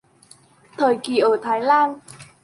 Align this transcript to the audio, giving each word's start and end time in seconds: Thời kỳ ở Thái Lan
Thời 0.77 0.97
kỳ 1.03 1.17
ở 1.17 1.37
Thái 1.43 1.61
Lan 1.61 1.99